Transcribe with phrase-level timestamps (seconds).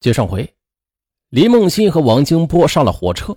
[0.00, 0.56] 接上回，
[1.28, 3.36] 林梦欣和王金波上了火车。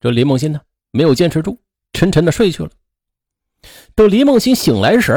[0.00, 2.70] 这林梦欣呢，没有坚持住，沉沉的睡去了。
[3.94, 5.12] 等林梦欣醒来时，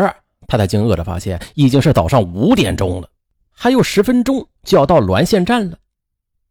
[0.47, 3.09] 她才惊愕的发现已经是早上五点钟了，
[3.49, 5.79] 还有十分钟就要到滦县站了。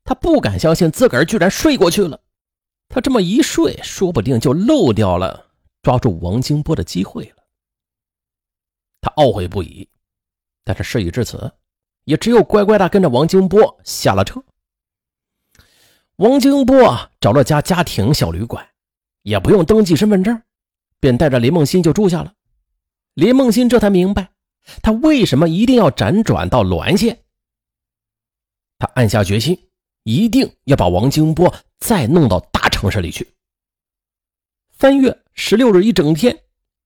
[0.02, 2.20] 他不敢相信自个儿居然睡过去了。
[2.88, 5.52] 他这么一睡，说不定就漏掉了
[5.82, 7.44] 抓住王金波的机会了。
[9.00, 9.88] 他懊悔不已，
[10.64, 11.52] 但是事已至此，
[12.06, 14.42] 也只有乖乖的跟着王金波下了车。
[16.16, 18.66] 王金波啊找了家家庭小旅馆，
[19.22, 20.40] 也不用登记身份证，
[21.00, 22.32] 便带着林梦欣就住下了。
[23.14, 24.30] 林梦欣这才明白，
[24.82, 27.24] 他为什么一定要辗转到滦县。
[28.78, 29.58] 他暗下决心，
[30.04, 33.34] 一定要把王金波再弄到大城市里去。
[34.78, 36.38] 三月十六日一整天，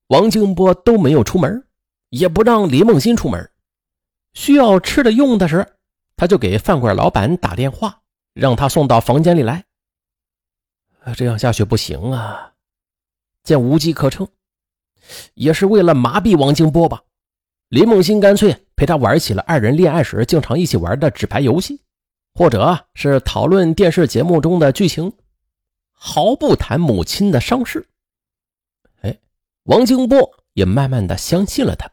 [0.06, 1.66] 王金波都没有出门，
[2.08, 3.50] 也不让林梦欣出门。
[4.32, 5.66] 需要吃的用的时，
[6.16, 7.96] 他就给饭馆老板打电话。
[8.32, 9.64] 让他送到房间里来。
[11.16, 12.52] 这样下去不行啊！
[13.42, 14.26] 见无机可乘，
[15.34, 17.02] 也是为了麻痹王金波吧。
[17.68, 21.82] 林梦欣干脆陪他玩起了二人恋爱时经常一起玩的纸牌游戏，
[22.34, 25.12] 或者是讨论电视节目中的剧情，
[25.90, 27.88] 毫不谈母亲的伤势。
[29.02, 29.18] 哎，
[29.64, 31.90] 王金波也慢慢的相信了他。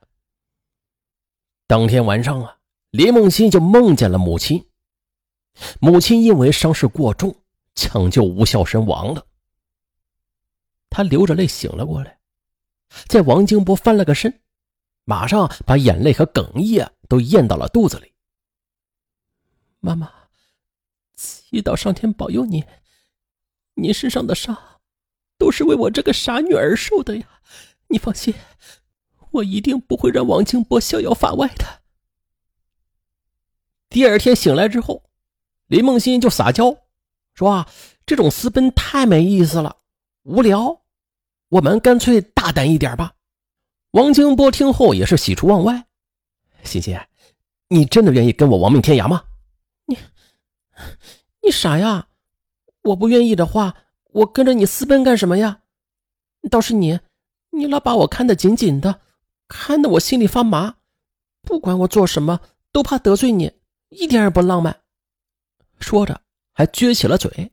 [1.68, 2.58] 当天晚上啊，
[2.92, 4.66] 林梦欣就梦见了母亲。
[5.82, 7.44] 母亲因为伤势过重，
[7.76, 9.28] 抢救无效身亡了。
[10.90, 12.20] 她流着泪醒了过来，
[13.08, 14.42] 在王金波翻了个身，
[15.04, 18.14] 马上把眼泪和哽咽都咽到了肚子里。
[19.82, 20.10] 妈妈，
[21.16, 22.64] 祈祷上天保佑你，
[23.74, 24.58] 你身上的伤
[25.38, 27.42] 都是为我这个傻女儿受的呀！
[27.88, 28.34] 你放心，
[29.38, 31.66] 我一定不会让王清波逍遥法外的。
[33.90, 35.04] 第二天醒来之后。
[35.68, 36.78] 林梦欣就撒娇
[37.34, 37.70] 说：“啊，
[38.06, 39.76] 这种私奔太没意思了，
[40.24, 40.82] 无聊，
[41.50, 43.16] 我们干脆大胆一点吧。”
[43.92, 45.88] 王清波听后也是喜出望外
[46.64, 46.98] ：“欣欣，
[47.68, 49.26] 你真的愿意跟我亡命天涯吗
[49.88, 49.98] ？”“你，
[51.44, 52.08] 你傻呀！
[52.84, 53.76] 我不愿意的话，
[54.06, 55.64] 我跟着你私奔干什么呀？
[56.50, 57.02] 倒是你，
[57.50, 59.02] 你老把我看得紧紧的，
[59.48, 60.78] 看得我心里发麻，
[61.42, 62.42] 不管我做什么
[62.72, 63.52] 都怕得罪你，
[63.90, 64.82] 一点也不浪漫。”
[65.80, 66.22] 说着，
[66.54, 67.52] 还撅起了嘴。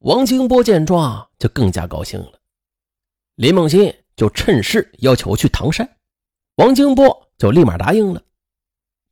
[0.00, 2.40] 王清波见状，就更加高兴了。
[3.34, 5.96] 林梦欣就趁势要求去唐山，
[6.56, 8.22] 王清波就立马答应了。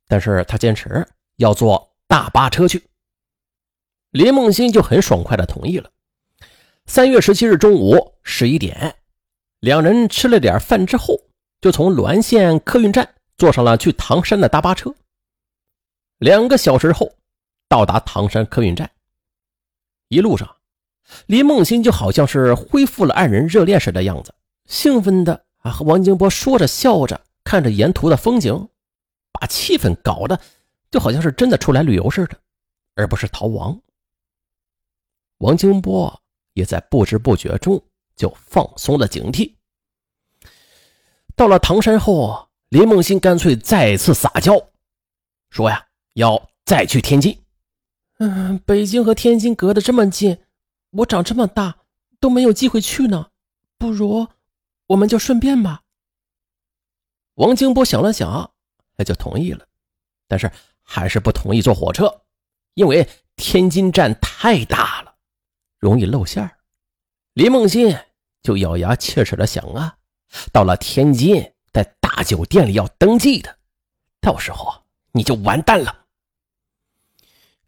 [0.08, 1.06] 但是他坚持
[1.36, 2.88] 要坐大巴车去，
[4.10, 5.90] 林梦欣就很爽快的同意了。
[6.86, 8.96] 三月十七日中午十一点，
[9.58, 11.20] 两人吃了点饭之后，
[11.66, 14.94] 就从滦县客运站坐上了去唐山的大巴车。
[16.18, 17.12] 两个小时后。
[17.68, 18.88] 到达唐山客运站，
[20.06, 20.48] 一路上，
[21.26, 24.32] 林梦欣就好像是恢复了二人热恋时的样子，
[24.66, 28.68] 兴奋的啊和王金波说着笑着，看着沿途的风景，
[29.32, 30.40] 把气氛搞得
[30.92, 32.38] 就好像是真的出来旅游似的，
[32.94, 33.76] 而不是逃亡。
[35.38, 36.22] 王金波
[36.52, 37.82] 也在不知不觉中
[38.14, 39.55] 就放松了警惕。
[41.36, 44.54] 到了唐山后，林梦欣干脆再次撒娇，
[45.50, 47.38] 说呀要再去天津。
[48.18, 50.38] 嗯，北京和天津隔得这么近，
[50.92, 51.76] 我长这么大
[52.18, 53.28] 都没有机会去呢，
[53.76, 54.26] 不如
[54.86, 55.82] 我们就顺便吧。
[57.34, 58.50] 王金波想了想，
[58.96, 59.66] 那就同意了，
[60.26, 60.50] 但是
[60.82, 62.22] 还是不同意坐火车，
[62.72, 65.14] 因为天津站太大了，
[65.78, 66.56] 容易露馅儿。
[67.34, 67.94] 林梦欣
[68.42, 69.95] 就咬牙切齿的想啊，
[70.52, 73.56] 到了天津，在大酒店里要登记的，
[74.20, 74.82] 到时候
[75.12, 76.04] 你就完蛋了。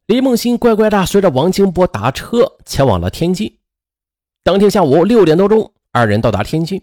[0.07, 3.59] 李梦欣乖乖的随着王清波打车前往了天津。
[4.43, 6.83] 当天下午六点多钟，二人到达天津。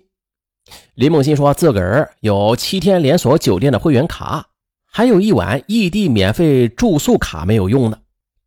[0.94, 4.50] 李梦欣说自个儿有七天连锁酒店的会员卡，
[4.86, 8.00] 还有一晚异地免费住宿卡没有用呢，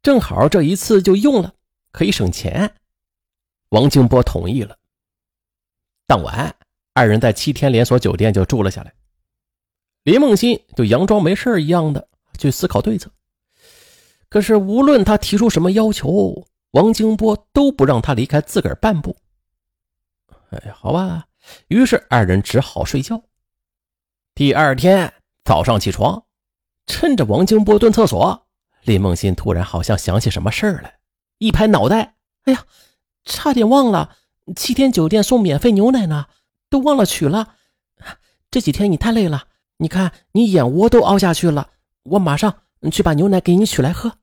[0.03, 1.53] 正好这一次就用了，
[1.91, 2.75] 可以省钱。
[3.71, 4.77] 王清波同意了。
[6.07, 6.55] 当晚，
[6.99, 8.93] 二人在七天连锁酒店就住了下来。
[10.03, 12.09] 林梦欣就佯装没事一样的
[12.39, 13.09] 去思考对策。
[14.29, 19.17] 可是，无论他提出什么要求，王金波都不让他离开自个儿半步。
[20.51, 21.25] 哎，好吧，
[21.69, 23.23] 于是二人只好睡觉。
[24.35, 25.13] 第二天
[25.45, 26.25] 早上起床，
[26.87, 28.49] 趁着王金波蹲厕所，
[28.83, 30.99] 林梦欣突然好像想起什么事儿来，
[31.39, 32.65] 一拍脑袋：“哎呀，
[33.25, 34.17] 差点忘了，
[34.57, 36.27] 七天酒店送免费牛奶呢，
[36.71, 37.57] 都忘了取了。
[38.51, 39.49] 这几天你太累了，
[39.79, 41.71] 你看你眼窝都凹下去了，
[42.05, 44.19] 我马上去把牛奶给你取来喝。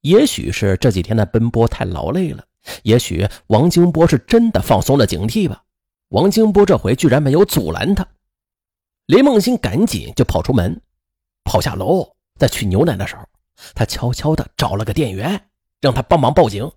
[0.00, 2.44] 也许是这几天的奔波太劳累了，
[2.82, 5.62] 也许王金波是真的放松了警惕吧。
[6.08, 8.06] 王金波这回居然没有阻拦他，
[9.06, 10.82] 林梦欣赶紧就跑出门，
[11.44, 13.22] 跑下楼，在取牛奶的时候，
[13.74, 15.48] 他悄悄的找了个店员，
[15.80, 16.70] 让他帮忙报警，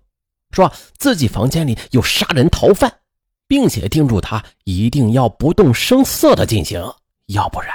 [0.52, 3.00] 说自己房间里有杀人逃犯，
[3.46, 6.80] 并且叮嘱他一定要不动声色的进行，
[7.26, 7.74] 要不然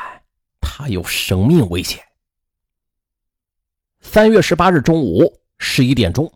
[0.60, 2.00] 他有生命危险。
[4.00, 5.38] 三月十八日中午。
[5.64, 6.34] 十一点钟，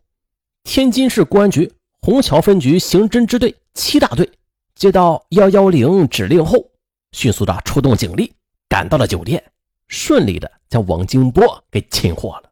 [0.64, 4.32] 天津市公安局虹桥分局刑侦支队七大队
[4.76, 6.64] 接到幺幺零指令后，
[7.12, 8.32] 迅速的出动警力
[8.70, 9.44] 赶到了酒店，
[9.88, 12.52] 顺利的将王金波给擒获了。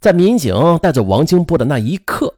[0.00, 2.34] 在民警带走王金波的那一刻，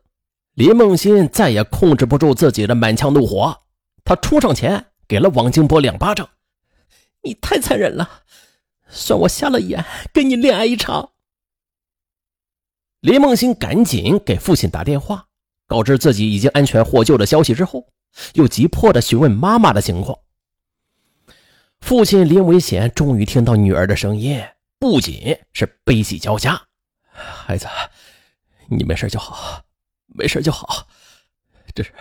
[0.56, 3.64] 林梦欣再也控制不住自己的满腔怒火，
[4.02, 6.30] 他冲上前给了王金波两巴掌
[7.22, 8.22] ：“你太残忍了，
[8.88, 11.10] 算我瞎了眼，跟你恋爱一场。”
[13.00, 15.26] 林梦欣赶紧给父亲打电话，
[15.66, 17.92] 告知自己已经安全获救的消息之后，
[18.32, 20.18] 又急迫的询问妈妈的情况。
[21.80, 24.42] 父亲林维贤终于听到女儿的声音，
[24.78, 26.58] 不仅是悲喜交加
[27.12, 27.66] ：“孩子，
[28.70, 29.62] 你没事就好，
[30.16, 30.88] 没事就好。
[31.74, 31.92] 只是，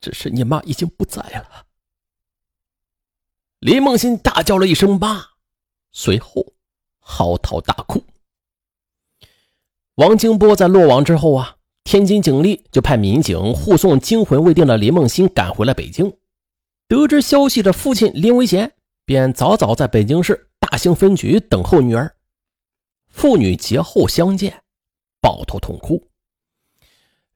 [0.00, 1.66] 只是你妈已经不在了。”
[3.60, 5.22] 林梦欣大叫了一声“妈”，
[5.92, 6.54] 随后
[6.98, 8.02] 嚎啕大哭。
[9.96, 16.16] 王金波在落网之后啊，天津警力就派民警护送惊魂未定的林梦欣赶回了北京。
[16.88, 18.72] 得知消息的父亲林维贤
[19.04, 22.16] 便早早在北京市大兴分局等候女儿。
[23.08, 24.62] 父女节后相见，
[25.20, 26.09] 抱头痛哭。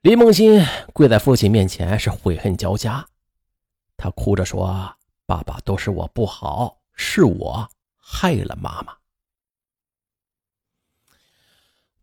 [0.05, 0.63] 林梦欣
[0.93, 3.09] 跪在父亲面前是悔恨交加，
[3.97, 7.67] 他哭着说：“爸爸都是我不好，是我
[7.97, 8.95] 害了妈妈。”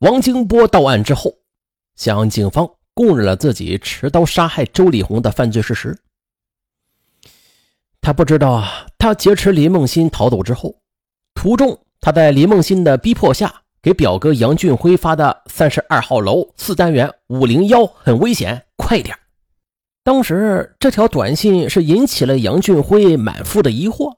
[0.01, 1.31] 王金波到案之后，
[1.93, 5.95] 向警方供认了自己持刀杀害周丽红的犯罪事实。
[8.01, 10.81] 他不知道啊，他劫持林梦欣逃走之后，
[11.35, 19.17] 途中他在林梦欣的逼迫下，给表哥杨俊辉发的三十二号楼四单元五零幺很危险，快点
[20.03, 24.15] 当时这条短信是引起了杨俊辉满腹的疑惑。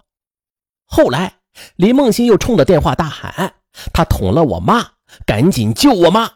[0.85, 1.35] 后来
[1.75, 3.55] 林梦欣又冲着电话大喊
[3.93, 4.91] ：“他捅了我妈！”
[5.27, 6.27] 赶紧救我妈！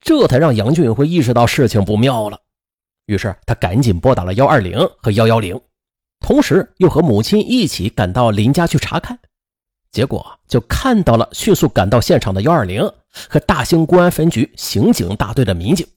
[0.00, 2.38] 这才让杨俊辉意识到事情不妙了，
[3.06, 5.60] 于是他赶紧拨打了幺二零和幺幺零，
[6.20, 9.18] 同时又和母亲一起赶到林家去查看，
[9.96, 12.82] 结果就看到了迅速赶到现场的幺二零
[13.30, 15.88] 和大兴公安分局刑警大队的民警，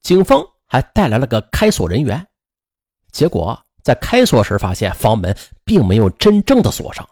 [0.00, 2.26] 警方还带来了个开锁人员，
[3.12, 5.36] 结果在开锁时发现房门
[5.66, 7.06] 并没有真正的锁上，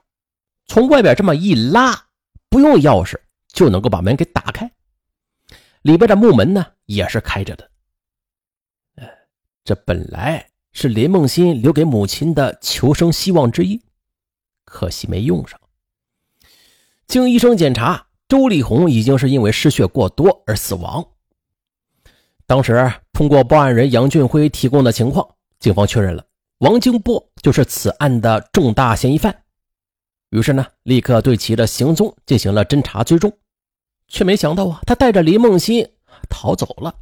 [0.66, 2.06] 从外边这么一拉。
[2.48, 3.18] 不用钥匙
[3.48, 4.70] 就能够把门给打开，
[5.82, 7.70] 里边的木门呢也是开着的。
[9.62, 13.82] 这本来是林梦欣留给母亲的求生希望之一，
[14.64, 15.60] 可惜没用上。
[17.06, 21.06] 经医生检查，周丽红已经是因为失血过多而死亡。
[22.46, 25.26] 当时通过报案人杨俊辉提供的情况，
[25.60, 26.24] 警方确认了
[26.58, 29.42] 王金波就是此案的重大嫌疑犯。
[30.30, 33.32] 于是呢，立刻对其的行踪进行了侦查追踪，
[34.08, 35.88] 却没想到啊，他带着林梦欣
[36.28, 36.94] 逃走了。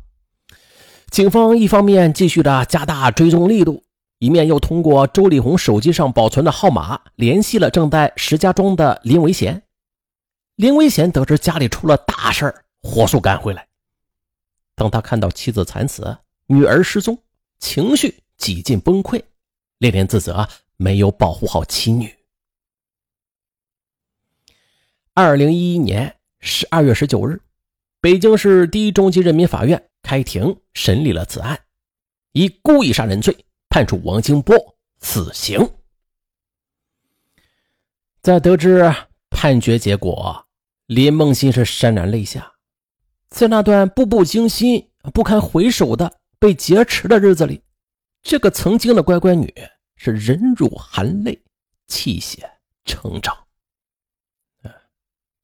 [1.11, 3.83] 警方一方面继续的加大追踪力度，
[4.23, 9.65] 一面又通过周丽红手机上保存的号码联系了正在石家庄的林维贤。
[10.55, 13.67] 林维贤得知家里出了大事火速赶回来。
[14.77, 17.19] 当他看到妻子惨死，女儿失踪，
[17.59, 19.21] 情绪几近崩溃，
[19.79, 22.15] 连连自责没有保护好妻女。
[25.15, 27.41] 二零一一年十二月十九日，
[28.01, 31.59] 北京市第一中级人民法院开庭审理了此案，
[32.31, 33.37] 以故意杀人罪
[33.73, 34.55] 判处王金波
[35.01, 35.59] 死刑。
[38.21, 38.93] 在得知
[39.31, 40.47] 判决结果，
[40.89, 42.53] 林梦欣是潸然泪下。
[43.31, 47.63] 在那段步步惊心、不堪回首的被劫持的日子里，
[48.21, 49.51] 这个曾经的乖乖女
[49.97, 51.43] 是忍辱含泪，
[51.87, 52.47] 泣血
[52.85, 53.35] 成长。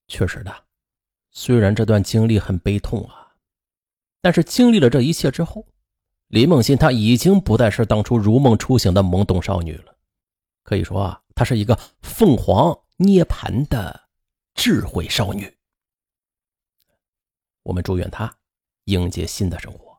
[0.07, 0.55] 确实的，
[1.31, 3.33] 虽然这段经历很悲痛啊，
[4.21, 5.67] 但是经历了这一切之后，
[6.29, 9.97] 林梦欣她已经不再是当初如梦初醒的懵懂少女了。
[10.63, 14.09] 可以说啊，她是一个凤凰涅槃的
[14.55, 15.53] 智慧少女。
[17.63, 18.35] 我们祝愿她
[18.85, 19.99] 迎接新的生活。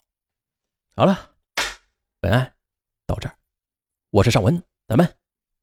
[0.95, 1.31] 好了，
[2.19, 2.53] 本案
[3.07, 3.35] 到这儿，
[4.11, 5.17] 我是尚文，咱们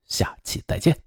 [0.07, 1.06] 下期再见。